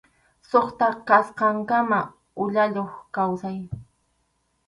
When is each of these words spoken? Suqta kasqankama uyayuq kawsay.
Suqta 0.51 0.87
kasqankama 1.07 1.99
uyayuq 2.43 2.91
kawsay. 3.15 3.57